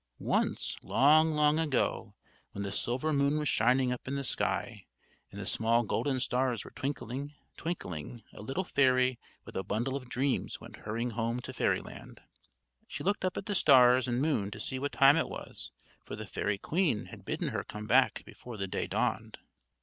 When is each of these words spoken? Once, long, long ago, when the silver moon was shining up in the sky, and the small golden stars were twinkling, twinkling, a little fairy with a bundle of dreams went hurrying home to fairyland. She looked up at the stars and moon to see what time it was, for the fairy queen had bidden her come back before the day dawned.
Once, 0.17 0.77
long, 0.81 1.33
long 1.33 1.59
ago, 1.59 2.15
when 2.53 2.63
the 2.63 2.71
silver 2.71 3.13
moon 3.13 3.37
was 3.37 3.47
shining 3.47 3.91
up 3.91 4.07
in 4.07 4.15
the 4.15 4.23
sky, 4.23 4.87
and 5.31 5.39
the 5.39 5.45
small 5.45 5.83
golden 5.83 6.19
stars 6.19 6.65
were 6.65 6.71
twinkling, 6.71 7.35
twinkling, 7.55 8.23
a 8.33 8.41
little 8.41 8.63
fairy 8.63 9.19
with 9.45 9.55
a 9.55 9.63
bundle 9.63 9.95
of 9.95 10.09
dreams 10.09 10.59
went 10.59 10.77
hurrying 10.77 11.11
home 11.11 11.39
to 11.39 11.53
fairyland. 11.53 12.19
She 12.87 13.03
looked 13.03 13.23
up 13.23 13.37
at 13.37 13.45
the 13.45 13.53
stars 13.53 14.07
and 14.07 14.19
moon 14.19 14.49
to 14.49 14.59
see 14.59 14.79
what 14.79 14.91
time 14.93 15.17
it 15.17 15.29
was, 15.29 15.71
for 16.03 16.15
the 16.15 16.25
fairy 16.25 16.57
queen 16.57 17.05
had 17.13 17.23
bidden 17.23 17.49
her 17.49 17.63
come 17.63 17.85
back 17.85 18.23
before 18.25 18.57
the 18.57 18.67
day 18.67 18.87
dawned. 18.87 19.37